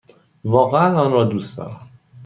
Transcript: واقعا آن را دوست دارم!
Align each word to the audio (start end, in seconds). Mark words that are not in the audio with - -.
واقعا 0.43 0.95
آن 1.01 1.11
را 1.11 1.23
دوست 1.25 1.57
دارم! 1.57 1.89